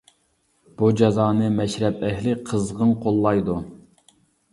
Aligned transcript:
بۇ 0.77 0.87
جازانى 1.01 1.49
مەشرەپ 1.57 2.01
ئەھلى 2.07 2.33
قىزغىن 2.47 2.95
قوللايدۇ. 3.05 3.59